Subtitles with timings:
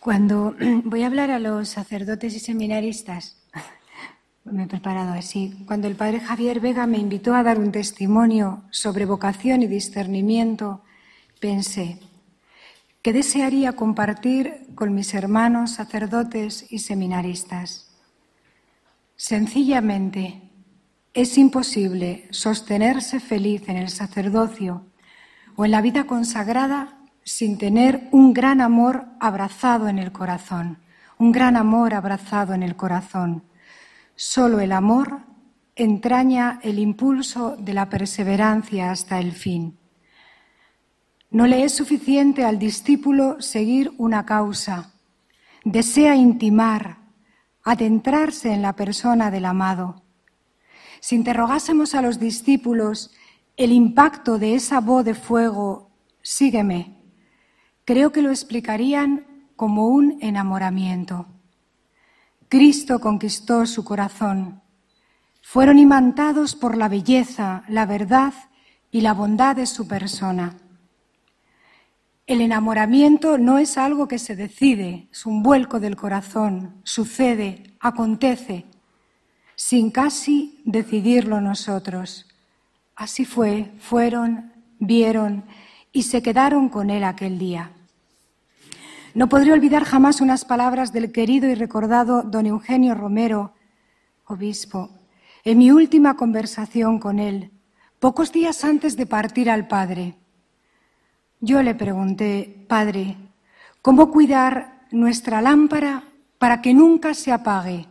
[0.00, 3.36] Cuando voy a hablar a los sacerdotes y seminaristas,
[4.44, 8.64] me he preparado así, cuando el padre Javier Vega me invitó a dar un testimonio
[8.70, 10.82] sobre vocación y discernimiento,
[11.38, 11.98] pensé,
[13.02, 17.94] ¿qué desearía compartir con mis hermanos sacerdotes y seminaristas?
[19.16, 20.40] Sencillamente,
[21.12, 24.86] es imposible sostenerse feliz en el sacerdocio
[25.56, 26.99] o en la vida consagrada
[27.30, 30.78] sin tener un gran amor abrazado en el corazón,
[31.16, 33.44] un gran amor abrazado en el corazón.
[34.16, 35.20] Solo el amor
[35.76, 39.78] entraña el impulso de la perseverancia hasta el fin.
[41.30, 44.92] No le es suficiente al discípulo seguir una causa.
[45.62, 46.98] Desea intimar,
[47.62, 50.02] adentrarse en la persona del amado.
[50.98, 53.12] Si interrogásemos a los discípulos
[53.56, 55.92] el impacto de esa voz de fuego,
[56.22, 56.99] sígueme,
[57.90, 59.26] creo que lo explicarían
[59.56, 61.26] como un enamoramiento.
[62.48, 64.62] Cristo conquistó su corazón.
[65.42, 68.32] Fueron imantados por la belleza, la verdad
[68.92, 70.56] y la bondad de su persona.
[72.28, 78.66] El enamoramiento no es algo que se decide, es un vuelco del corazón, sucede, acontece,
[79.56, 82.28] sin casi decidirlo nosotros.
[82.94, 85.42] Así fue, fueron, vieron
[85.92, 87.72] y se quedaron con él aquel día.
[89.12, 93.54] No podré olvidar jamás unas palabras del querido y recordado don Eugenio Romero,
[94.26, 94.90] obispo,
[95.44, 97.50] en mi última conversación con él,
[97.98, 100.14] pocos días antes de partir al Padre.
[101.40, 103.16] Yo le pregunté, Padre,
[103.82, 106.04] ¿cómo cuidar nuestra lámpara
[106.38, 107.86] para que nunca se apague?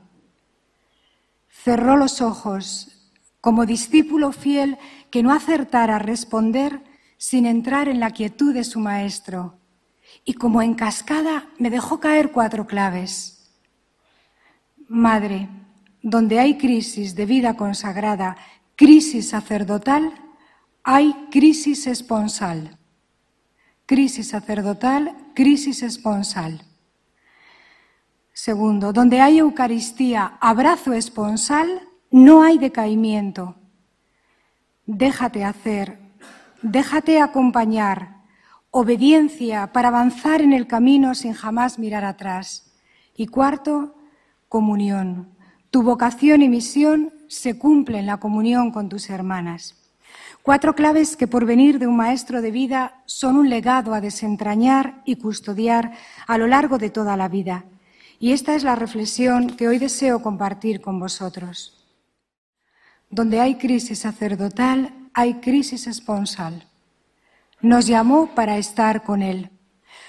[1.50, 4.78] Cerró los ojos, como discípulo fiel
[5.12, 6.82] que no acertara a responder
[7.18, 9.60] sin entrar en la quietud de su maestro
[10.26, 13.52] y como en cascada me dejó caer cuatro claves.
[14.88, 15.50] Madre,
[16.02, 18.38] donde hay crisis de vida consagrada,
[18.76, 20.14] crisis sacerdotal,
[20.84, 22.78] hay crisis esponsal.
[23.86, 26.64] Crisis sacerdotal, crisis esponsal.
[28.34, 33.56] Segundo, donde hay Eucaristía, abrazo esponsal, no hay decaimiento.
[34.86, 36.00] Déjate hacer,
[36.62, 38.19] déjate acompañar,
[38.72, 42.72] obediencia para avanzar en el camino sin jamás mirar atrás.
[43.16, 43.96] Y cuarto,
[44.48, 45.30] comunión.
[45.72, 49.76] Tu vocación y misión se cumplen en la comunión con tus hermanas.
[50.42, 55.02] Cuatro claves que por venir de un maestro de vida son un legado a desentrañar
[55.06, 55.92] y custodiar
[56.26, 57.66] a lo largo de toda la vida.
[58.20, 61.86] Y esta es la reflexión que hoy deseo compartir con vosotros.
[63.10, 66.66] Donde hay crisis sacerdotal, hay crisis esponsal.
[67.62, 69.52] Nos llamó para estar con Él.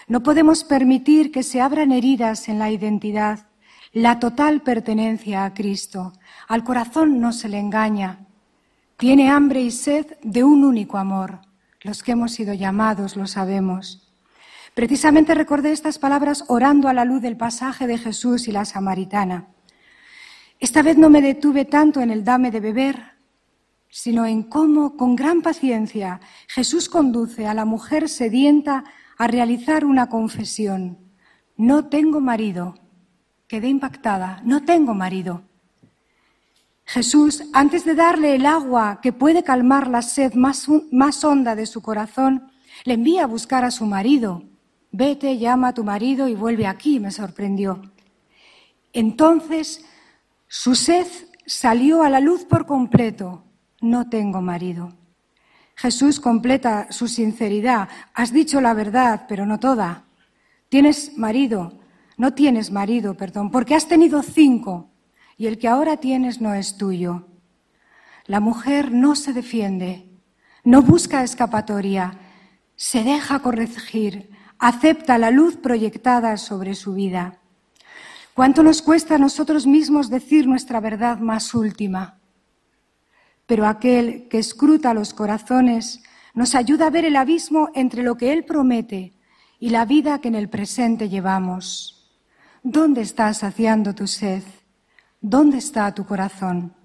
[0.07, 3.47] No podemos permitir que se abran heridas en la identidad,
[3.93, 6.13] la total pertenencia a Cristo.
[6.47, 8.27] Al corazón no se le engaña.
[8.97, 11.41] Tiene hambre y sed de un único amor.
[11.81, 14.13] Los que hemos sido llamados lo sabemos.
[14.75, 19.49] Precisamente recordé estas palabras orando a la luz del pasaje de Jesús y la samaritana.
[20.61, 23.10] Esta vez no me detuve tanto en el dame de beber,
[23.91, 28.85] sino en cómo, con gran paciencia, Jesús conduce a la mujer sedienta
[29.19, 30.99] a realizar una confesión.
[31.57, 32.77] No tengo marido.
[33.49, 34.41] Quedé impactada.
[34.45, 35.43] No tengo marido.
[36.85, 41.67] Jesús, antes de darle el agua que puede calmar la sed más, más honda de
[41.67, 42.51] su corazón,
[42.85, 44.45] le envía a buscar a su marido.
[44.93, 47.83] Vete, llama a tu marido y vuelve aquí, me sorprendió.
[48.93, 49.85] Entonces
[50.49, 51.07] su sed
[51.47, 53.45] salió a la luz por completo
[53.81, 54.93] no tengo marido.
[55.75, 57.89] Jesús completa su sinceridad.
[58.13, 60.05] Has dicho la verdad, pero no toda.
[60.69, 61.81] Tienes marido,
[62.19, 64.91] no tienes marido, perdón, porque has tenido cinco
[65.39, 67.27] y el que ahora tienes no es tuyo.
[68.27, 70.07] La mujer no se defiende,
[70.63, 72.19] no busca escapatoria,
[72.77, 77.41] se deja corregir, acepta la luz proyectada sobre su vida.
[78.35, 82.20] ¿Cuánto nos cuesta a nosotros mismos decir nuestra verdad más última?
[83.51, 86.05] Pero aquel que escruta los corazones
[86.35, 89.15] nos ayuda a ver el abismo entre lo que Él promete
[89.59, 92.09] y la vida que en el presente llevamos.
[92.63, 94.45] ¿Dónde estás saciando tu sed?
[95.21, 96.77] ¿Dónde está tu corazón?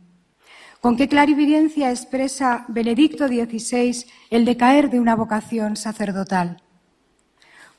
[0.81, 6.63] Con qué clarividencia expresa Benedicto XVI el decaer de una vocación sacerdotal.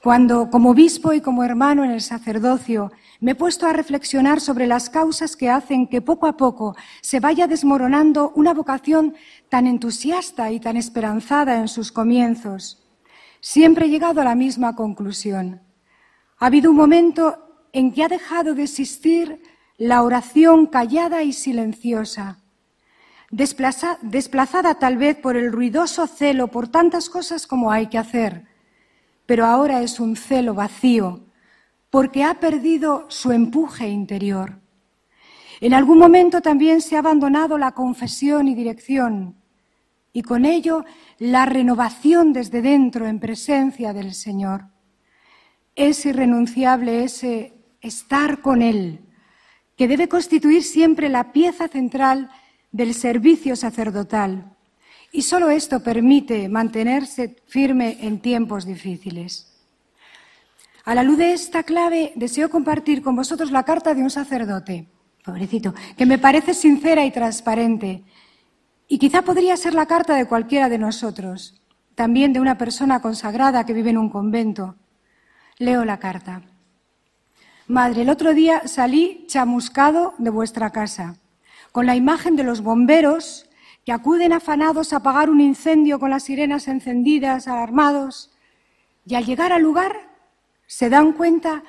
[0.00, 2.92] Cuando, como obispo y como hermano en el sacerdocio,
[3.26, 7.18] me he puesto a reflexionar sobre las causas que hacen que poco a poco se
[7.18, 9.16] vaya desmoronando una vocación
[9.48, 12.86] tan entusiasta y tan esperanzada en sus comienzos.
[13.40, 15.60] Siempre he llegado a la misma conclusión.
[16.38, 19.42] Ha habido un momento en que ha dejado de existir
[19.76, 22.38] la oración callada y silenciosa,
[23.32, 28.44] desplazada tal vez por el ruidoso celo por tantas cosas como hay que hacer,
[29.26, 31.25] pero ahora es un celo vacío,
[31.96, 34.60] porque ha perdido su empuje interior.
[35.62, 39.36] En algún momento también se ha abandonado la confesión y dirección,
[40.12, 40.84] y con ello
[41.18, 44.66] la renovación desde dentro en presencia del Señor.
[45.74, 49.00] Es irrenunciable ese estar con Él,
[49.74, 52.28] que debe constituir siempre la pieza central
[52.72, 54.54] del servicio sacerdotal.
[55.12, 59.55] Y solo esto permite mantenerse firme en tiempos difíciles.
[60.86, 64.86] A la luz de esta clave, deseo compartir con vosotros la carta de un sacerdote,
[65.24, 68.04] pobrecito, que me parece sincera y transparente.
[68.86, 71.60] Y quizá podría ser la carta de cualquiera de nosotros,
[71.96, 74.76] también de una persona consagrada que vive en un convento.
[75.58, 76.42] Leo la carta.
[77.66, 81.16] Madre, el otro día salí chamuscado de vuestra casa,
[81.72, 83.50] con la imagen de los bomberos
[83.84, 88.30] que acuden afanados a apagar un incendio con las sirenas encendidas, alarmados,
[89.04, 90.05] y al llegar al lugar
[90.66, 91.62] se dan cuenta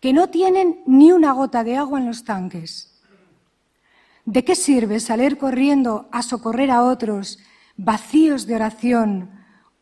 [0.00, 3.00] que no tienen ni una gota de agua en los tanques.
[4.24, 7.38] ¿De qué sirve salir corriendo a socorrer a otros
[7.76, 9.30] vacíos de oración,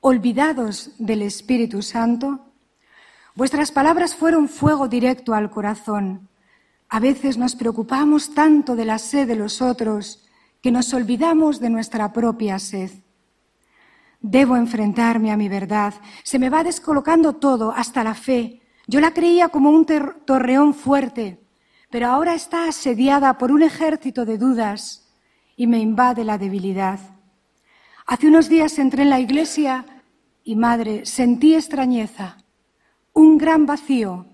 [0.00, 2.52] olvidados del Espíritu Santo?
[3.34, 6.28] Vuestras palabras fueron fuego directo al corazón.
[6.88, 10.26] A veces nos preocupamos tanto de la sed de los otros
[10.60, 12.90] que nos olvidamos de nuestra propia sed.
[14.20, 15.94] Debo enfrentarme a mi verdad.
[16.22, 18.61] Se me va descolocando todo, hasta la fe.
[18.86, 21.40] Yo la creía como un torreón fuerte,
[21.90, 25.08] pero ahora está asediada por un ejército de dudas
[25.56, 26.98] y me invade la debilidad.
[28.06, 29.84] Hace unos días entré en la iglesia
[30.42, 32.38] y, madre, sentí extrañeza
[33.12, 34.26] un gran vacío,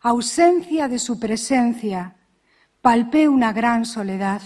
[0.00, 2.16] ausencia de su presencia,
[2.80, 4.42] palpé una gran soledad.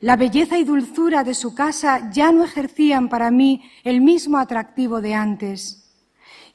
[0.00, 5.00] La belleza y dulzura de su casa ya no ejercían para mí el mismo atractivo
[5.00, 5.85] de antes.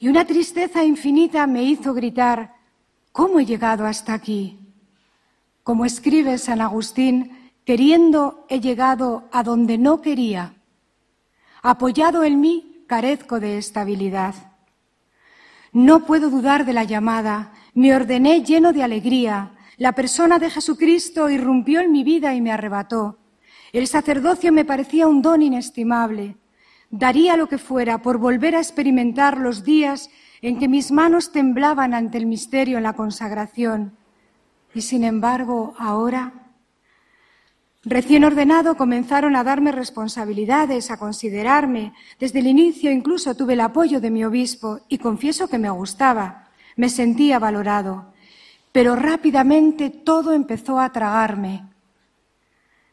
[0.01, 2.56] Y una tristeza infinita me hizo gritar,
[3.12, 4.57] ¿cómo he llegado hasta aquí?
[5.62, 10.56] Como escribe San Agustín, queriendo he llegado a donde no quería.
[11.62, 14.33] Apoyado en mí, carezco de estabilidad.
[15.71, 17.53] No puedo dudar de la llamada.
[17.75, 19.51] Me ordené lleno de alegría.
[19.77, 23.19] La persona de Jesucristo irrumpió en mi vida y me arrebató.
[23.71, 26.38] El sacerdocio me parecía un don inestimable.
[26.91, 30.09] Daría lo que fuera por volver a experimentar los días
[30.41, 33.97] en que mis manos temblaban ante el misterio en la consagración.
[34.73, 36.41] Y sin embargo, ahora
[37.83, 41.93] Recién ordenado comenzaron a darme responsabilidades, a considerarme.
[42.19, 46.49] Desde el inicio incluso tuve el apoyo de mi obispo y confieso que me gustaba,
[46.75, 48.13] me sentía valorado.
[48.71, 51.70] Pero rápidamente todo empezó a tragarme.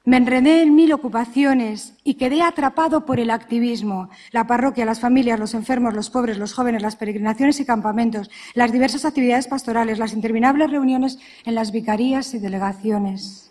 [0.09, 5.39] Me enredé en mil ocupaciones y quedé atrapado por el activismo, la parroquia, las familias,
[5.39, 10.15] los enfermos, los pobres, los jóvenes, las peregrinaciones y campamentos, las diversas actividades pastorales, las
[10.15, 13.51] interminables reuniones en las vicarías y delegaciones.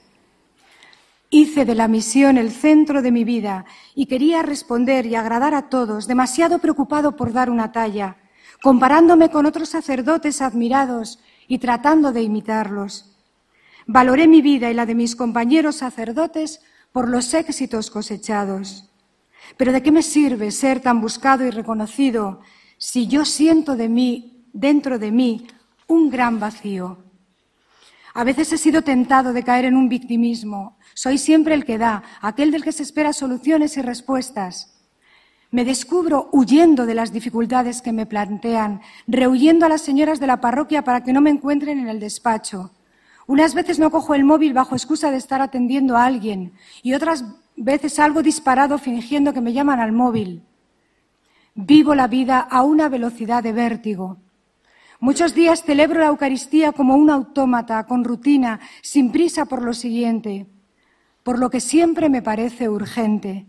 [1.30, 5.70] Hice de la misión el centro de mi vida y quería responder y agradar a
[5.70, 8.18] todos, demasiado preocupado por dar una talla,
[8.64, 13.17] comparándome con otros sacerdotes admirados y tratando de imitarlos.
[13.90, 18.92] Valoré mi vida y la de mis compañeros sacerdotes por los éxitos cosechados.
[19.56, 22.42] Pero ¿de qué me sirve ser tan buscado y reconocido
[22.78, 25.48] si yo siento de mí, dentro de mí,
[25.88, 26.98] un gran vacío?
[28.14, 30.78] A veces he sido tentado de caer en un victimismo.
[30.94, 34.82] Soy siempre el que da, aquel del que se espera soluciones y respuestas.
[35.50, 40.42] Me descubro huyendo de las dificultades que me plantean, rehuyendo a las señoras de la
[40.42, 42.72] parroquia para que no me encuentren en el despacho.
[43.28, 47.26] Unas veces no cojo el móvil bajo excusa de estar atendiendo a alguien y otras
[47.58, 50.44] veces salgo disparado fingiendo que me llaman al móvil.
[51.54, 54.18] Vivo la vida a una velocidad de vértigo.
[55.00, 60.48] Muchos días celebro la Eucaristía como un autómata, con rutina, sin prisa por lo siguiente,
[61.24, 63.46] por lo que siempre me parece urgente.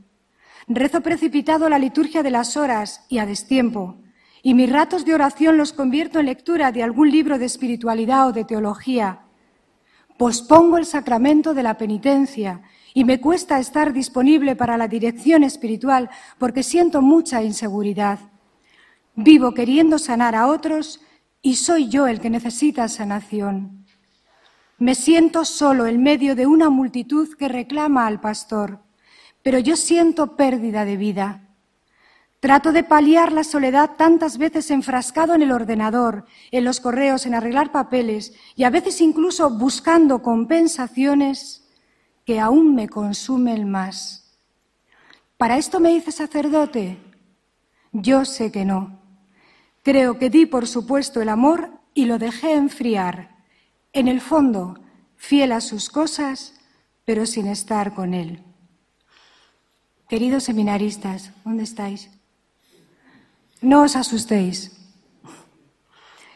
[0.67, 3.97] Rezo precipitado la liturgia de las horas y a destiempo,
[4.43, 8.33] y mis ratos de oración los convierto en lectura de algún libro de espiritualidad o
[8.33, 9.28] de teología.
[10.19, 12.61] Pospongo el sacramento de la penitencia
[12.93, 18.19] y me cuesta estar disponible para la dirección espiritual porque siento mucha inseguridad.
[19.15, 21.01] Vivo queriendo sanar a otros
[21.41, 23.87] y soy yo el que necesita sanación.
[24.79, 28.81] Me siento solo en medio de una multitud que reclama al pastor,
[29.43, 31.48] pero yo siento pérdida de vida.
[32.41, 37.35] Trato de paliar la soledad tantas veces enfrascado en el ordenador, en los correos, en
[37.35, 41.69] arreglar papeles y a veces incluso buscando compensaciones
[42.25, 44.39] que aún me consumen más.
[45.37, 46.99] ¿Para esto me hice sacerdote?
[47.93, 49.01] Yo sé que no.
[49.83, 53.37] Creo que di por supuesto el amor y lo dejé enfriar.
[53.93, 54.79] En el fondo,
[55.17, 56.55] fiel a sus cosas,
[57.05, 58.45] pero sin estar con él.
[60.09, 62.11] Queridos seminaristas, ¿dónde estáis?
[63.61, 64.73] No os asustéis.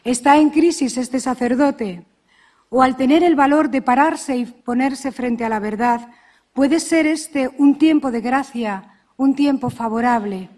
[0.04, 2.04] Está en crisis este sacerdote,
[2.68, 6.08] o al tener el valor de pararse y ponerse frente a la verdad,
[6.52, 10.48] puede ser este un tiempo de gracia, un tiempo favorable.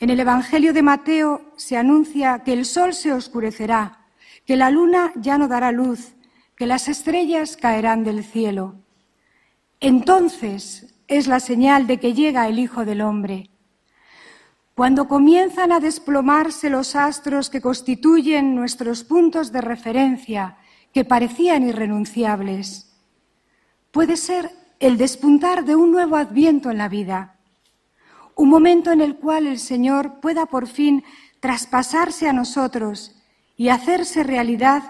[0.00, 4.00] En el Evangelio de Mateo se anuncia que el sol se oscurecerá,
[4.44, 6.14] que la luna ya no dará luz,
[6.56, 8.74] que las estrellas caerán del cielo.
[9.78, 13.51] Entonces es la señal de que llega el Hijo del Hombre.
[14.82, 20.56] Cuando comienzan a desplomarse los astros que constituyen nuestros puntos de referencia,
[20.92, 22.92] que parecían irrenunciables,
[23.92, 27.38] puede ser el despuntar de un nuevo adviento en la vida,
[28.34, 31.04] un momento en el cual el Señor pueda por fin
[31.38, 33.14] traspasarse a nosotros
[33.56, 34.82] y hacerse realidad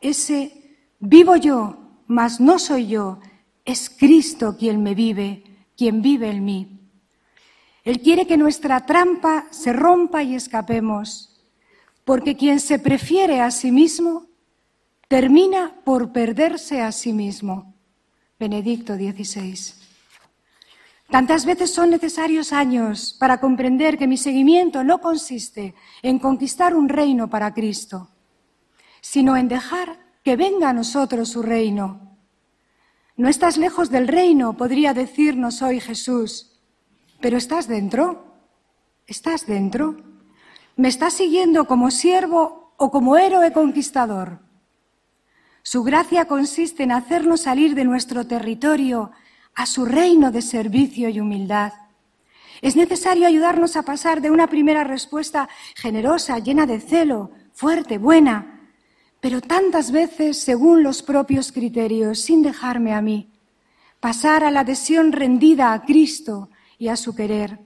[0.00, 3.20] ese vivo yo, mas no soy yo,
[3.64, 5.44] es Cristo quien me vive,
[5.76, 6.75] quien vive en mí.
[7.86, 11.40] Él quiere que nuestra trampa se rompa y escapemos,
[12.04, 14.26] porque quien se prefiere a sí mismo
[15.06, 17.76] termina por perderse a sí mismo.
[18.40, 19.74] Benedicto XVI.
[21.10, 26.88] Tantas veces son necesarios años para comprender que mi seguimiento no consiste en conquistar un
[26.88, 28.10] reino para Cristo,
[29.00, 32.18] sino en dejar que venga a nosotros su reino.
[33.16, 36.55] No estás lejos del reino, podría decirnos hoy Jesús
[37.20, 38.24] pero estás dentro,
[39.06, 39.96] estás dentro.
[40.76, 44.40] ¿Me estás siguiendo como siervo o como héroe conquistador?
[45.62, 49.10] Su gracia consiste en hacernos salir de nuestro territorio
[49.54, 51.72] a su reino de servicio y humildad.
[52.62, 58.70] Es necesario ayudarnos a pasar de una primera respuesta generosa, llena de celo, fuerte, buena,
[59.20, 63.32] pero tantas veces según los propios criterios, sin dejarme a mí,
[63.98, 67.58] pasar a la adhesión rendida a Cristo, y a su querer.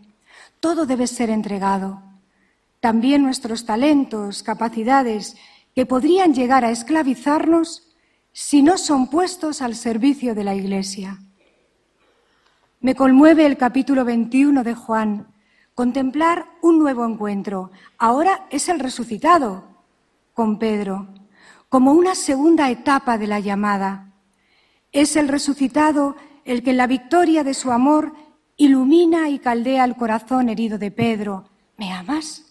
[0.61, 2.03] Todo debe ser entregado.
[2.81, 5.37] También nuestros talentos, capacidades,
[5.75, 7.91] que podrían llegar a esclavizarnos
[8.33, 11.19] si no son puestos al servicio de la Iglesia.
[12.81, 15.27] Me conmueve el capítulo 21 de Juan,
[15.75, 17.71] contemplar un nuevo encuentro.
[17.99, 19.65] Ahora es el resucitado
[20.33, 21.09] con Pedro,
[21.69, 24.13] como una segunda etapa de la llamada.
[24.93, 28.15] Es el resucitado el que en la victoria de su amor
[28.61, 31.49] ilumina y caldea el corazón herido de Pedro.
[31.79, 32.45] ¿Me amas?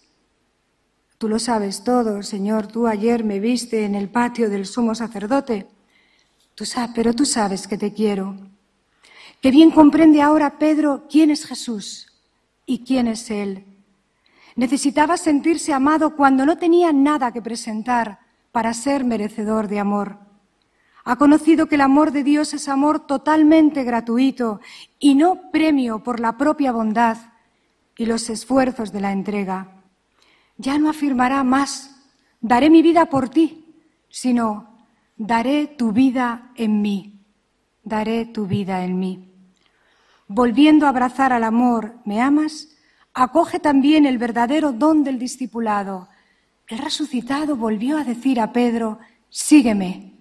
[1.20, 2.66] Tú lo sabes todo, Señor.
[2.66, 5.68] Tú ayer me viste en el patio del sumo sacerdote.
[6.56, 8.36] Tú sabes, pero tú sabes que te quiero.
[9.40, 12.08] Que bien comprende ahora Pedro quién es Jesús
[12.66, 13.64] y quién es Él.
[14.56, 18.18] Necesitaba sentirse amado cuando no tenía nada que presentar
[18.52, 20.18] para ser merecedor de amor.
[21.06, 24.60] Ha conocido que el amor de Dios es amor totalmente gratuito
[25.00, 27.18] y no premio por la propia bondad
[27.98, 29.84] y los esfuerzos de la entrega.
[30.58, 32.06] Ya no afirmará más,
[32.42, 33.66] daré mi vida por ti,
[34.10, 34.78] sino,
[35.16, 37.22] daré tu vida en mí,
[37.84, 39.32] daré tu vida en mí.
[40.28, 42.70] Volviendo a abrazar al amor, ¿me amas?
[43.14, 46.10] Acoge también el verdadero don del discipulado.
[46.68, 50.19] El resucitado volvió a decir a Pedro, sígueme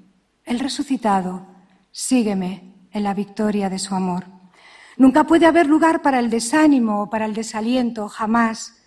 [0.48, 1.46] el resucitado,
[1.92, 4.24] sígueme en la victoria de su amor.
[4.96, 8.82] Nunca puede haber lugar para el desánimo o para el desaliento, jamás,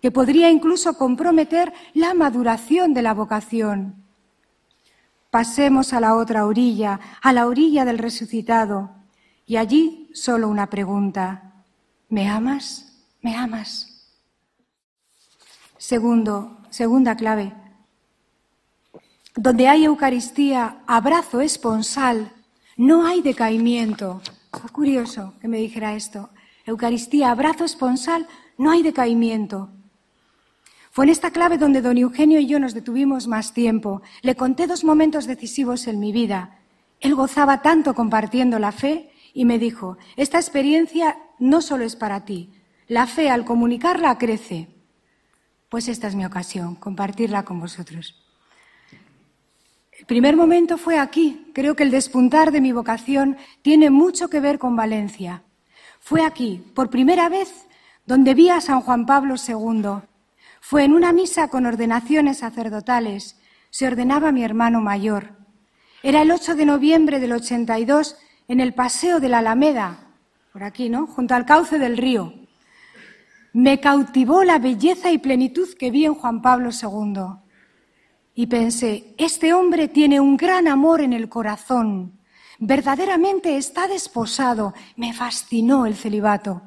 [0.00, 4.04] que podría incluso comprometer la maduración de la vocación.
[5.30, 8.90] Pasemos a la otra orilla, a la orilla del resucitado,
[9.46, 11.64] y allí solo una pregunta.
[12.08, 13.04] ¿Me amas?
[13.22, 14.12] ¿Me amas?
[15.78, 17.65] Segundo, segunda clave.
[19.36, 22.32] Donde hay Eucaristía, abrazo esponsal,
[22.78, 24.22] no hay decaimiento.
[24.72, 26.30] Curioso que me dijera esto.
[26.64, 28.26] Eucaristía, abrazo esponsal,
[28.56, 29.68] no hay decaimiento.
[30.90, 34.00] Fue en esta clave donde don Eugenio y yo nos detuvimos más tiempo.
[34.22, 36.58] Le conté dos momentos decisivos en mi vida.
[37.00, 42.24] Él gozaba tanto compartiendo la fe y me dijo, esta experiencia no solo es para
[42.24, 42.54] ti,
[42.88, 44.70] la fe al comunicarla crece.
[45.68, 48.25] Pues esta es mi ocasión, compartirla con vosotros.
[49.98, 51.50] El primer momento fue aquí.
[51.54, 55.42] Creo que el despuntar de mi vocación tiene mucho que ver con Valencia.
[56.00, 57.66] Fue aquí, por primera vez,
[58.04, 60.02] donde vi a San Juan Pablo II.
[60.60, 63.40] Fue en una misa con ordenaciones sacerdotales.
[63.70, 65.32] Se ordenaba mi hermano mayor.
[66.02, 68.16] Era el 8 de noviembre del 82
[68.48, 69.98] en el Paseo de la Alameda,
[70.52, 71.06] por aquí, ¿no?
[71.06, 72.34] Junto al cauce del río.
[73.52, 77.45] Me cautivó la belleza y plenitud que vi en Juan Pablo II.
[78.38, 82.20] Y pensé, este hombre tiene un gran amor en el corazón.
[82.58, 84.74] Verdaderamente está desposado.
[84.94, 86.60] Me fascinó el celibato.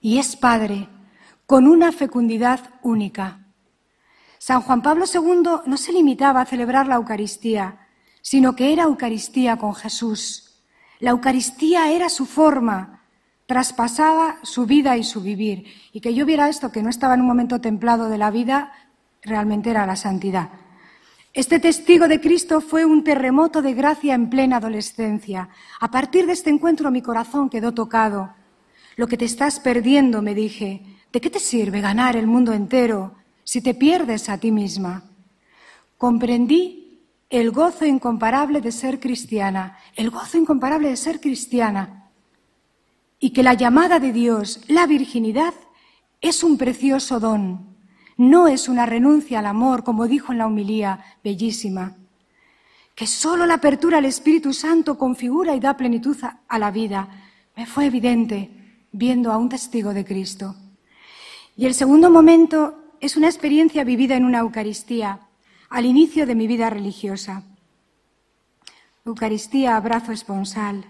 [0.00, 0.88] Y es padre,
[1.44, 3.48] con una fecundidad única.
[4.38, 7.88] San Juan Pablo II no se limitaba a celebrar la Eucaristía,
[8.22, 10.62] sino que era Eucaristía con Jesús.
[11.00, 13.02] La Eucaristía era su forma,
[13.46, 15.66] traspasaba su vida y su vivir.
[15.92, 18.72] Y que yo viera esto, que no estaba en un momento templado de la vida,
[19.22, 20.48] realmente era la santidad.
[21.36, 25.50] Este testigo de Cristo fue un terremoto de gracia en plena adolescencia.
[25.78, 28.30] A partir de este encuentro mi corazón quedó tocado.
[28.96, 30.80] Lo que te estás perdiendo, me dije,
[31.12, 35.02] ¿de qué te sirve ganar el mundo entero si te pierdes a ti misma?
[35.98, 42.08] Comprendí el gozo incomparable de ser cristiana, el gozo incomparable de ser cristiana,
[43.18, 45.52] y que la llamada de Dios, la virginidad,
[46.22, 47.75] es un precioso don,
[48.16, 51.96] no es una renuncia al amor, como dijo en la humilía bellísima,
[52.94, 56.16] que solo la apertura al Espíritu Santo configura y da plenitud
[56.48, 57.08] a la vida.
[57.54, 58.50] Me fue evidente
[58.90, 60.56] viendo a un testigo de Cristo.
[61.56, 65.20] Y el segundo momento es una experiencia vivida en una Eucaristía
[65.68, 67.42] al inicio de mi vida religiosa.
[69.04, 70.86] Eucaristía, abrazo esponsal.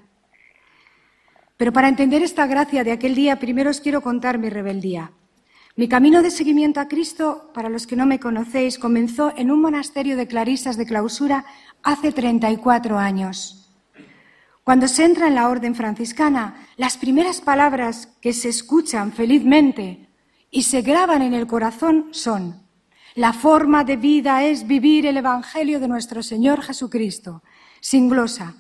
[1.57, 5.11] Pero para entender esta gracia de aquel día, primero os quiero contar mi rebeldía.
[5.77, 9.61] Mi camino de seguimiento a Cristo, para los que no me conocéis, comenzó en un
[9.61, 11.45] monasterio de clarisas de clausura
[11.83, 13.71] hace 34 años.
[14.65, 20.09] Cuando se entra en la orden franciscana, las primeras palabras que se escuchan felizmente
[20.51, 22.67] y se graban en el corazón son
[23.17, 27.43] la forma de vida es vivir el Evangelio de nuestro Señor Jesucristo,
[27.81, 28.57] sin glosa.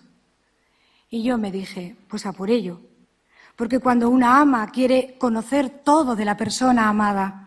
[1.10, 2.80] Y yo me dije, pues a por ello.
[3.56, 7.42] Porque cuando una ama quiere conocer todo de la persona amada,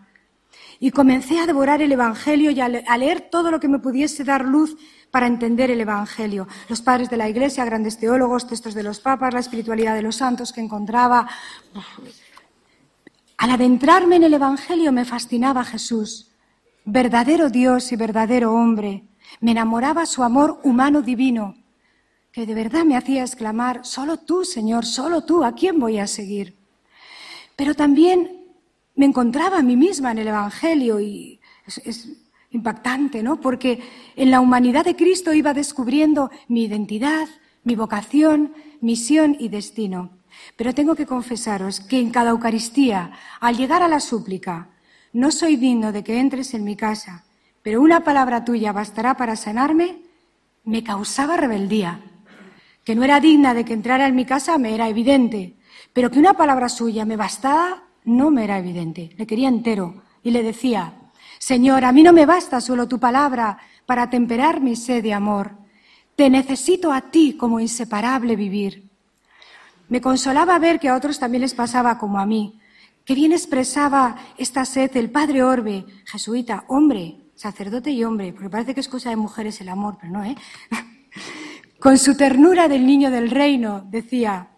[0.82, 4.46] y comencé a devorar el Evangelio y a leer todo lo que me pudiese dar
[4.46, 4.76] luz
[5.10, 6.48] para entender el Evangelio.
[6.68, 10.16] Los padres de la Iglesia, grandes teólogos, textos de los papas, la espiritualidad de los
[10.16, 11.28] santos que encontraba.
[13.36, 16.30] Al adentrarme en el Evangelio me fascinaba Jesús
[16.84, 19.04] verdadero Dios y verdadero hombre.
[19.40, 21.54] Me enamoraba su amor humano divino,
[22.32, 26.06] que de verdad me hacía exclamar, solo tú, Señor, solo tú, ¿a quién voy a
[26.06, 26.56] seguir?
[27.56, 28.40] Pero también
[28.94, 32.08] me encontraba a mí misma en el Evangelio y es,
[32.52, 33.40] impactante, ¿no?
[33.40, 33.80] Porque
[34.16, 37.28] en la humanidad de Cristo iba descubriendo mi identidad,
[37.62, 40.10] mi vocación, misión y destino.
[40.56, 44.68] Pero tengo que confesaros que en cada Eucaristía, al llegar a la súplica,
[45.12, 47.24] no soy digno de que entres en mi casa,
[47.62, 50.02] pero una palabra tuya bastará para sanarme,
[50.64, 52.00] me causaba rebeldía.
[52.84, 55.54] Que no era digna de que entrara en mi casa me era evidente,
[55.92, 59.10] pero que una palabra suya me bastaba no me era evidente.
[59.16, 60.94] Le quería entero y le decía,
[61.38, 65.52] Señor, a mí no me basta solo tu palabra para temperar mi sed de amor.
[66.16, 68.90] Te necesito a ti como inseparable vivir.
[69.88, 72.60] Me consolaba ver que a otros también les pasaba como a mí,
[73.04, 78.74] Qué bien expresaba esta sed el padre Orbe, jesuita, hombre, sacerdote y hombre, porque parece
[78.74, 80.36] que es cosa de mujeres el amor, pero no, ¿eh?
[81.80, 84.50] Con su ternura del niño del reino, decía,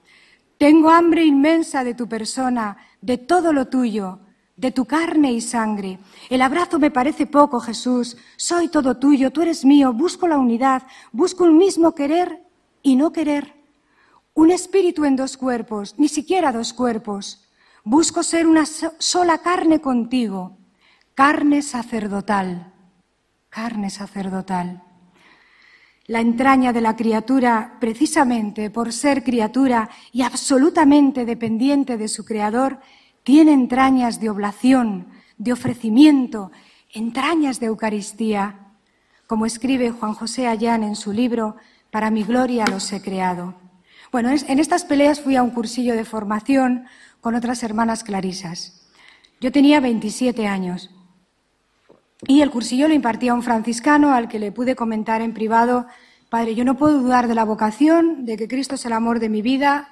[0.59, 4.19] tengo hambre inmensa de tu persona, de todo lo tuyo,
[4.57, 6.01] de tu carne y sangre.
[6.31, 8.17] El abrazo me parece poco, Jesús.
[8.37, 9.93] Soy todo tuyo, tú eres mío.
[9.93, 10.83] Busco la unidad,
[11.13, 12.43] busco un mismo querer
[12.83, 13.55] y no querer.
[14.35, 17.49] Un espíritu en dos cuerpos, ni siquiera dos cuerpos.
[17.85, 20.57] Busco ser una sola carne contigo,
[21.15, 22.73] carne sacerdotal,
[23.49, 24.83] carne sacerdotal.
[26.07, 32.81] La entraña de la criatura, precisamente por ser criatura y absolutamente dependiente de su Creador,
[33.23, 35.07] tiene entrañas de oblación,
[35.39, 36.51] de ofrecimiento,
[36.93, 38.73] entrañas de Eucaristía,
[39.29, 41.57] como escribe Juan José Allán en su libro
[41.91, 43.55] Para mi gloria los he creado.
[44.11, 46.87] Bueno, en estas peleas fui a un cursillo de formación
[47.21, 48.91] con otras hermanas clarisas.
[49.41, 50.91] Yo tenía 27 años
[52.27, 55.87] y el cursillo lo impartía un franciscano al que le pude comentar en privado,
[56.29, 59.29] Padre, yo no puedo dudar de la vocación, de que Cristo es el amor de
[59.29, 59.91] mi vida.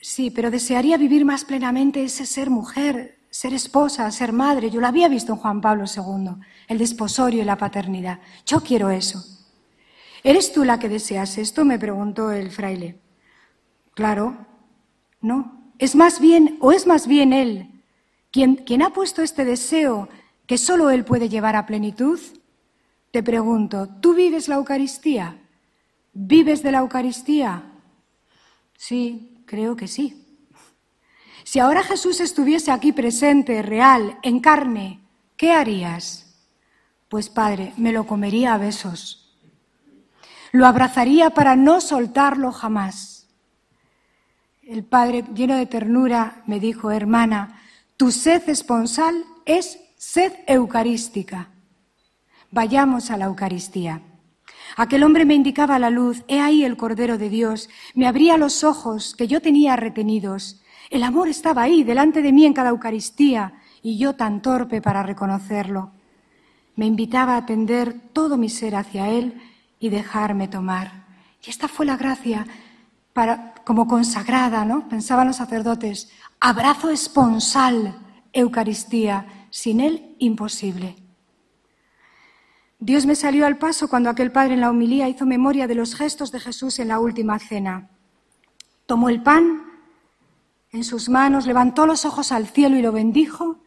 [0.00, 4.70] Sí, pero desearía vivir más plenamente ese ser mujer, ser esposa, ser madre.
[4.70, 6.32] Yo lo había visto en Juan Pablo II,
[6.68, 8.18] el desposorio y la paternidad.
[8.44, 9.24] Yo quiero eso.
[10.22, 11.64] ¿Eres tú la que deseas esto?
[11.64, 12.98] me preguntó el fraile.
[13.94, 14.36] Claro,
[15.22, 17.72] no, es más bien, o es más bien Él
[18.32, 20.08] quien, quien ha puesto este deseo
[20.46, 22.20] que solo Él puede llevar a plenitud?
[23.10, 25.38] Te pregunto, ¿tú vives la Eucaristía?
[26.12, 27.62] ¿Vives de la Eucaristía?
[28.76, 30.22] Sí, creo que sí.
[31.44, 35.00] Si ahora Jesús estuviese aquí presente, real, en carne,
[35.36, 36.34] ¿qué harías?
[37.08, 39.36] Pues Padre, me lo comería a besos.
[40.52, 43.28] Lo abrazaría para no soltarlo jamás.
[44.62, 47.60] El Padre, lleno de ternura, me dijo, hermana,
[47.96, 51.50] tu sed esponsal es sed eucarística.
[52.50, 54.02] Vayamos a la Eucaristía.
[54.76, 58.64] Aquel hombre me indicaba la luz, he ahí el Cordero de Dios, me abría los
[58.64, 60.60] ojos que yo tenía retenidos.
[60.90, 65.04] El amor estaba ahí, delante de mí en cada Eucaristía, y yo tan torpe para
[65.04, 65.92] reconocerlo.
[66.74, 69.40] Me invitaba a atender todo mi ser hacia Él
[69.78, 71.06] y dejarme tomar.
[71.46, 72.44] Y esta fue la gracia
[73.12, 74.88] para, como consagrada, ¿no?
[74.88, 76.10] Pensaban los sacerdotes,
[76.40, 77.94] abrazo esponsal,
[78.32, 80.96] Eucaristía, sin Él imposible.
[82.80, 85.94] Dios me salió al paso cuando aquel padre en la humilía hizo memoria de los
[85.94, 87.90] gestos de Jesús en la última cena.
[88.86, 89.62] Tomó el pan
[90.72, 93.60] en sus manos, levantó los ojos al cielo y lo bendijo,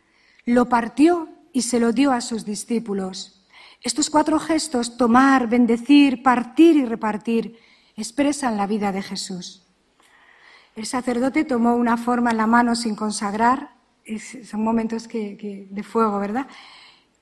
[0.43, 3.45] lo partió y se lo dio a sus discípulos.
[3.82, 7.60] Estos cuatro gestos, tomar, bendecir, partir y repartir,
[7.95, 9.67] expresan la vida de Jesús.
[10.76, 13.75] El sacerdote tomó una forma en la mano sin consagrar,
[14.44, 16.48] son momentos de fuego, ¿verdad?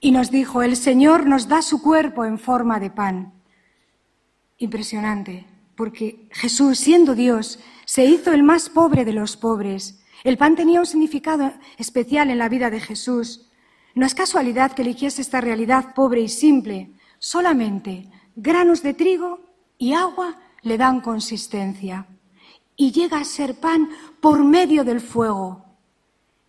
[0.03, 3.31] y nos dijo, el Señor nos da su cuerpo en forma de pan.
[4.57, 5.45] Impresionante,
[5.77, 10.03] porque Jesús, siendo Dios, se hizo el más pobre de los pobres.
[10.25, 13.49] El pan tenía un significado especial en la vida de Jesús.
[13.95, 16.91] No es casualidad que eligiese esta realidad pobre y simple.
[17.17, 19.39] Solamente granos de trigo
[19.77, 22.07] y agua le dan consistencia.
[22.75, 23.87] Y llega a ser pan
[24.19, 25.62] por medio del fuego.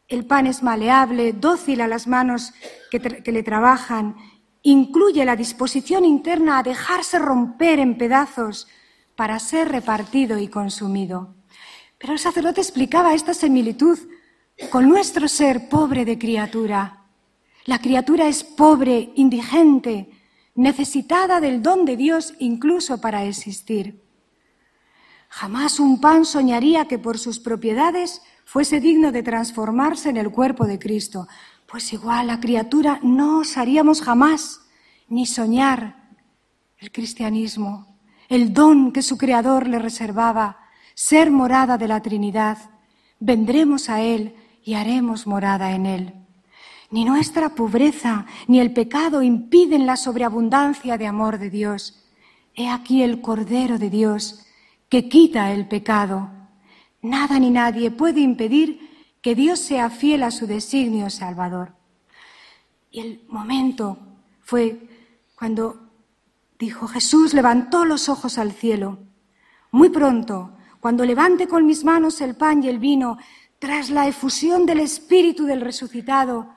[0.09, 2.53] El pan es maleable, dócil a las manos
[2.91, 4.17] que, le trabajan,
[4.63, 8.69] incluye la disposición interna a dejarse romper en pedazos
[9.17, 11.35] para ser repartido y consumido.
[11.99, 13.99] Pero el sacerdote explicaba esta similitud
[14.71, 17.07] con nuestro ser pobre de criatura.
[17.65, 20.11] La criatura es pobre, indigente,
[20.55, 24.03] necesitada del don de Dios incluso para existir.
[25.29, 30.67] Jamás un pan soñaría que por sus propiedades fuese digno de transformarse en el cuerpo
[30.67, 31.29] de Cristo,
[31.67, 34.61] pues igual la criatura no osaríamos jamás
[35.09, 36.05] ni soñar
[36.79, 40.59] el cristianismo, el don que su Creador le reservaba,
[40.95, 42.59] ser morada de la Trinidad.
[43.19, 46.15] Vendremos a Él y haremos morada en Él.
[46.91, 52.05] Ni nuestra pobreza ni el pecado impiden la sobreabundancia de amor de Dios.
[52.55, 54.47] He aquí el Cordero de Dios
[54.89, 56.31] que quita el pecado.
[57.05, 58.81] Nada ni nadie puede impedir
[59.21, 61.75] que Dios sea fiel a su designio salvador.
[62.91, 63.99] Y el momento
[64.41, 64.89] fue
[65.37, 65.91] cuando
[66.59, 69.01] dijo Jesús levantó los ojos al cielo.
[69.71, 73.19] Muy pronto, cuando levante con mis manos el pan y el vino,
[73.59, 76.55] tras la efusión del Espíritu del resucitado,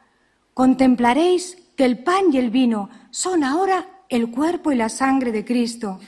[0.53, 5.43] contemplaréis que el pan y el vino son ahora el cuerpo y la sangre de
[5.43, 5.99] Cristo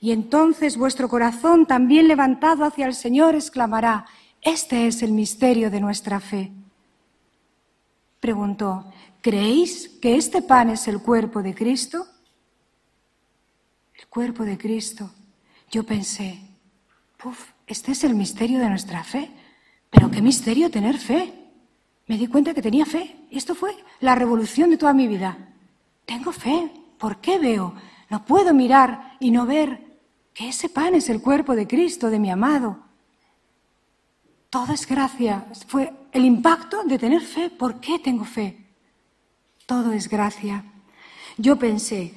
[0.00, 4.06] y entonces vuestro corazón, también levantado hacia el Señor, exclamará,
[4.40, 6.50] este es el misterio de nuestra fe.
[8.18, 12.06] Preguntó, ¿creéis que este pan es el cuerpo de Cristo?
[13.94, 15.10] El cuerpo de Cristo.
[15.70, 16.50] Yo pensé,
[17.20, 19.30] Puf, este es el misterio de nuestra fe.
[19.90, 21.32] Pero qué misterio tener fe.
[22.06, 23.26] Me di cuenta que tenía fe.
[23.30, 25.36] Y esto fue la revolución de toda mi vida.
[26.06, 26.70] Tengo fe.
[26.98, 27.74] ¿Por qué veo?
[28.08, 29.89] No puedo mirar y no ver
[30.40, 32.78] que ese pan es el cuerpo de Cristo, de mi amado.
[34.48, 35.44] Todo es gracia.
[35.66, 37.50] Fue el impacto de tener fe.
[37.50, 38.56] ¿Por qué tengo fe?
[39.66, 40.64] Todo es gracia.
[41.36, 42.14] Yo pensé,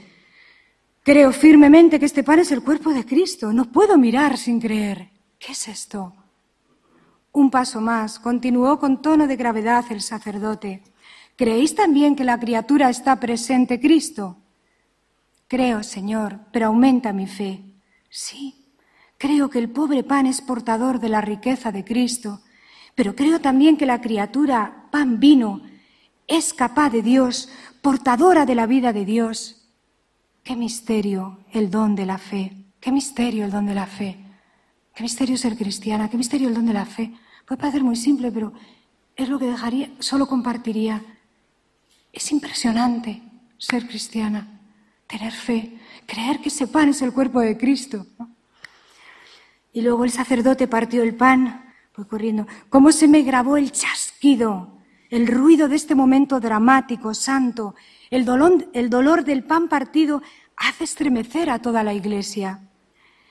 [1.03, 3.51] creo firmemente que este pan es el cuerpo de Cristo.
[3.51, 5.09] No puedo mirar sin creer.
[5.37, 6.13] ¿Qué es esto?
[7.33, 10.81] Un paso más, continuó con tono de gravedad el sacerdote.
[11.35, 14.37] ¿Creéis también que la criatura está presente Cristo?
[15.49, 17.72] Creo, Señor, pero aumenta mi fe.
[18.15, 18.67] Sí,
[19.17, 22.41] creo que el pobre pan es portador de la riqueza de Cristo,
[22.93, 25.63] pero creo también que la criatura, pan vino,
[26.27, 27.49] es capaz de Dios,
[27.81, 29.67] portadora de la vida de Dios.
[30.43, 34.23] Qué misterio el don de la fe, qué misterio el don de la fe,
[34.93, 37.15] qué misterio ser cristiana, qué misterio el don de la fe.
[37.47, 38.53] Puede parecer muy simple, pero
[39.15, 41.03] es lo que dejaría, solo compartiría.
[42.11, 43.23] Es impresionante
[43.57, 44.52] ser cristiana,
[45.17, 48.05] tener fe, creer que ese pan es el cuerpo de Cristo.
[49.71, 51.59] Y luego el sacerdote partió el pan,
[51.95, 52.47] Voy corriendo.
[52.69, 54.79] ¿Cómo se me grabó el chasquido,
[55.11, 57.75] el ruido de este momento dramático, santo?
[58.09, 60.23] El dolor, el dolor del pan partido
[60.57, 62.61] hace estremecer a toda la iglesia.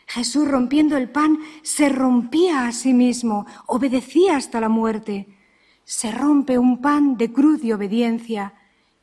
[0.07, 5.27] Jesús rompiendo el pan se rompía a sí mismo, obedecía hasta la muerte.
[5.85, 8.55] Se rompe un pan de cruz y obediencia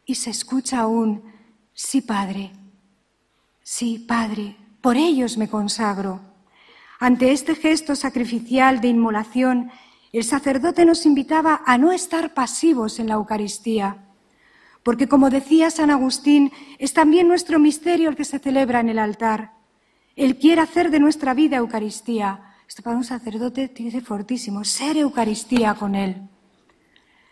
[0.06, 1.22] y se escucha aún,
[1.74, 2.54] sí, Padre,
[3.70, 6.20] sí, Padre, por ellos me consagro.
[7.00, 9.70] Ante este gesto sacrificial de inmolación,
[10.12, 14.08] el sacerdote nos invitaba a no estar pasivos en la Eucaristía,
[14.82, 18.98] porque como decía San Agustín, es también nuestro misterio el que se celebra en el
[18.98, 19.54] altar.
[20.16, 22.56] Él quiere hacer de nuestra vida Eucaristía.
[22.68, 26.28] Esto para un sacerdote dice fortísimo, ser Eucaristía con Él.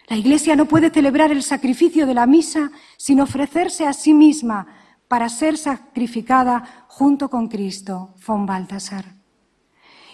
[0.08, 4.68] La Iglesia no puede celebrar el sacrificio de la misa sin ofrecerse a sí misma
[5.08, 9.16] para ser sacrificada junto con Cristo, von Baltasar.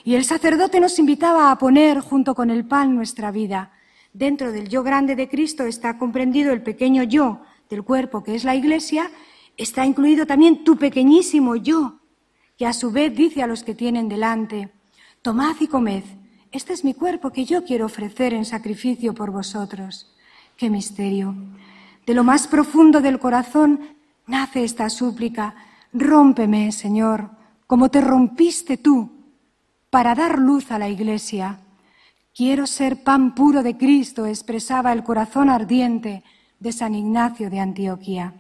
[0.04, 3.72] Y el sacerdote nos invitaba a poner junto con el pan nuestra vida.
[4.12, 8.44] Dentro del yo grande de Cristo está comprendido el pequeño yo del cuerpo que es
[8.44, 9.10] la Iglesia,
[9.58, 12.00] está incluido también tu pequeñísimo yo,
[12.58, 14.72] que a su vez dice a los que tienen delante,
[15.22, 16.04] tomad y comed,
[16.52, 20.14] este es mi cuerpo que yo quiero ofrecer en sacrificio por vosotros.
[20.56, 21.34] Qué misterio.
[22.06, 23.80] De lo más profundo del corazón
[24.28, 25.56] nace esta súplica,
[25.92, 27.30] rómpeme, Señor,
[27.68, 29.12] como te rompiste tú
[29.90, 31.60] para dar luz a la Iglesia.
[32.34, 36.24] Quiero ser pan puro de Cristo, expresaba el corazón ardiente
[36.60, 38.34] de San Ignacio de Antioquía.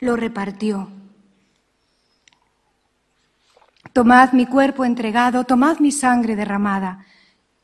[0.00, 0.88] Lo repartió.
[3.92, 7.04] Tomad mi cuerpo entregado, tomad mi sangre derramada.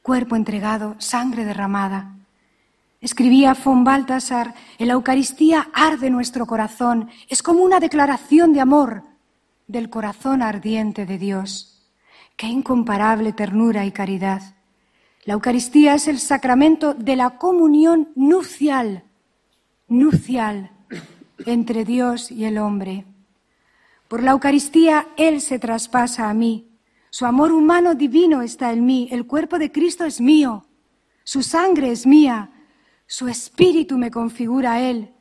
[0.03, 2.18] Cuerpo entregado, sangre derramada.
[3.01, 9.05] Escribía von Baltasar, en la Eucaristía arde nuestro corazón, es como una declaración de amor
[9.69, 11.87] del corazón ardiente de Dios.
[12.37, 14.43] Qué incomparable ternura y caridad.
[15.25, 19.05] La Eucaristía es el sacramento de la comunión nupcial,
[19.87, 20.73] nupcial
[21.47, 23.05] entre Dios y el hombre.
[24.09, 26.69] Por la Eucaristía Él se traspasa a mí.
[27.11, 29.09] Su amor humano divino está en mí.
[29.11, 30.67] El cuerpo de Cristo es mío.
[31.25, 32.51] Su sangre es mía.
[33.11, 35.15] Su espíritu me configura a Él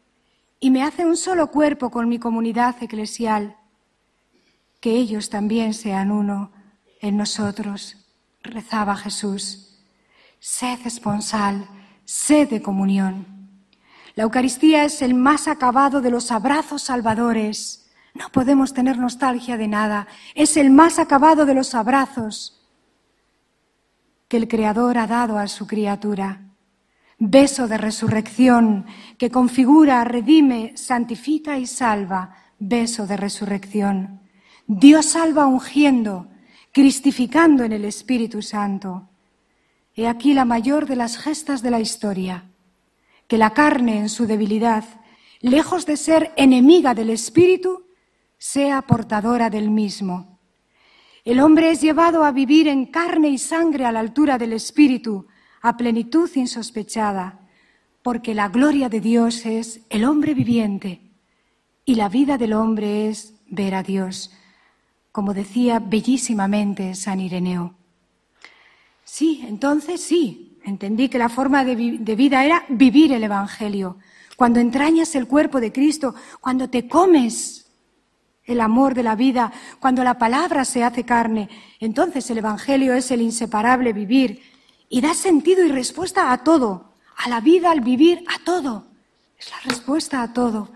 [0.60, 3.56] y me hace un solo cuerpo con mi comunidad eclesial.
[4.82, 6.52] Que ellos también sean uno
[7.00, 7.96] en nosotros,
[8.44, 9.80] rezaba Jesús.
[10.40, 11.66] Sed esponsal,
[12.04, 13.26] sed de comunión.
[14.16, 17.90] La Eucaristía es el más acabado de los abrazos salvadores.
[18.14, 20.08] No podemos tener nostalgia de nada.
[20.36, 22.68] Es el más acabado de los abrazos
[24.28, 26.47] que el Creador ha dado a su criatura.
[27.20, 28.86] Beso de resurrección
[29.18, 32.36] que configura, redime, santifica y salva.
[32.60, 34.22] Beso de resurrección.
[34.68, 36.28] Dios salva ungiendo,
[36.72, 39.10] cristificando en el Espíritu Santo.
[39.96, 42.46] He aquí la mayor de las gestas de la historia,
[43.28, 44.84] que la carne en su debilidad,
[45.42, 47.86] lejos de ser enemiga del Espíritu,
[48.38, 50.40] sea portadora del mismo.
[51.26, 55.26] El hombre es llevado a vivir en carne y sangre a la altura del Espíritu,
[55.68, 57.40] a plenitud insospechada,
[58.02, 61.02] porque la gloria de Dios es el hombre viviente
[61.86, 64.32] y la vida del hombre es ver a Dios
[65.18, 67.74] como decía bellísimamente San Ireneo.
[69.04, 73.98] Sí, entonces sí, entendí que la forma de, vida era vivir el Evangelio.
[74.36, 77.66] Cuando entrañas el cuerpo de Cristo, cuando te comes
[78.44, 81.50] el amor de la vida, cuando la palabra se hace carne,
[81.80, 84.44] entonces el Evangelio es el inseparable vivir
[84.90, 88.86] y da sentido y respuesta a todo, a la vida, al vivir, a todo.
[89.38, 90.70] Es la respuesta a todo.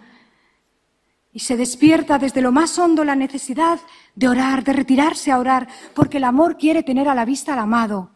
[1.34, 3.80] Y se despierta desde lo más hondo la necesidad
[4.16, 7.60] de orar, de retirarse a orar, porque el amor quiere tener a la vista al
[7.60, 8.12] amado.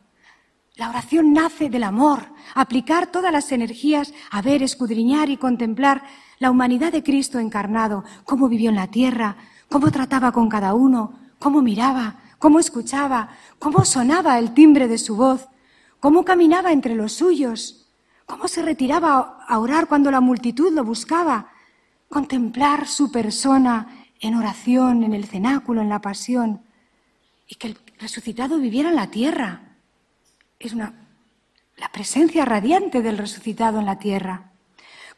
[0.76, 6.04] La oración nace del amor, aplicar todas las energías a ver, escudriñar y contemplar
[6.38, 9.38] la humanidad de Cristo encarnado, cómo vivió en la tierra,
[9.70, 15.16] cómo trataba con cada uno, cómo miraba, cómo escuchaba, cómo sonaba el timbre de su
[15.16, 15.48] voz,
[16.00, 17.88] cómo caminaba entre los suyos,
[18.26, 21.50] cómo se retiraba a orar cuando la multitud lo buscaba,
[22.10, 26.62] contemplar su persona en oración, en el cenáculo, en la pasión,
[27.48, 29.78] y que el resucitado viviera en la tierra.
[30.60, 30.94] Es una,
[31.78, 34.52] la presencia radiante del resucitado en la tierra.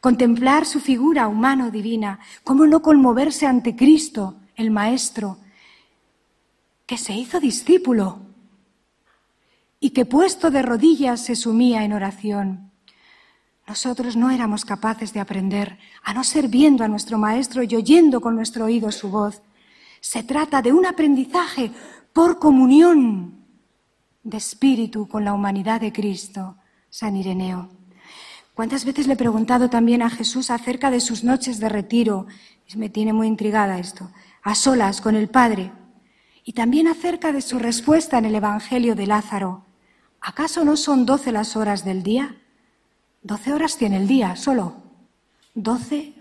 [0.00, 5.38] Contemplar su figura humano-divina, cómo no conmoverse ante Cristo, el Maestro,
[6.86, 8.27] que se hizo discípulo
[9.80, 12.72] y que puesto de rodillas se sumía en oración.
[13.68, 18.20] Nosotros no éramos capaces de aprender, a no ser viendo a nuestro Maestro y oyendo
[18.20, 19.42] con nuestro oído su voz.
[20.00, 21.70] Se trata de un aprendizaje
[22.14, 23.44] por comunión,
[24.22, 26.56] de espíritu con la humanidad de Cristo,
[26.88, 27.68] San Ireneo.
[28.54, 32.26] ¿Cuántas veces le he preguntado también a Jesús acerca de sus noches de retiro?
[32.74, 34.10] Me tiene muy intrigada esto.
[34.42, 35.70] A solas con el Padre.
[36.42, 39.67] Y también acerca de su respuesta en el Evangelio de Lázaro.
[40.20, 42.36] ¿Acaso no son doce las horas del día?
[43.22, 44.76] Doce horas tiene el día solo.
[45.54, 46.14] Doce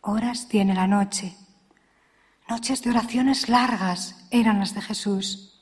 [0.00, 1.36] horas tiene la noche.
[2.48, 5.60] Noches de oraciones largas eran las de Jesús.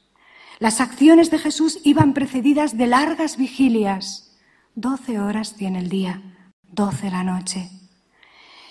[0.59, 4.37] Las acciones de Jesús iban precedidas de largas vigilias.
[4.75, 6.23] Doce horas tiene el día,
[6.63, 7.71] doce la noche.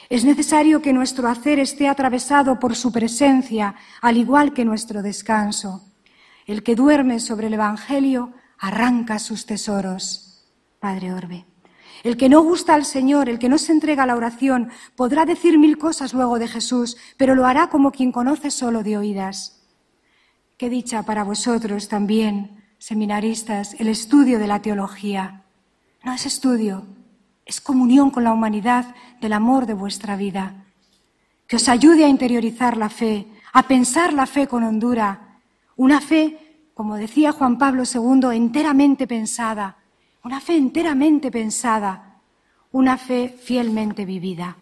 [0.10, 5.84] Es necesario que nuestro hacer esté atravesado por su presencia, al igual que nuestro descanso.
[6.47, 10.45] El que duerme sobre el Evangelio arranca sus tesoros.
[10.79, 11.45] Padre Orbe.
[12.03, 15.25] El que no gusta al Señor, el que no se entrega a la oración, podrá
[15.25, 19.61] decir mil cosas luego de Jesús, pero lo hará como quien conoce solo de oídas.
[20.57, 25.43] Qué dicha para vosotros también, seminaristas, el estudio de la teología.
[26.03, 26.85] No es estudio,
[27.45, 30.65] es comunión con la humanidad del amor de vuestra vida.
[31.47, 35.39] Que os ayude a interiorizar la fe, a pensar la fe con hondura,
[35.75, 36.48] una fe,
[36.79, 39.79] como decía Juan Pablo II, enteramente pensada,
[40.23, 42.21] una fe enteramente pensada,
[42.71, 44.55] una fe fielmente vivida.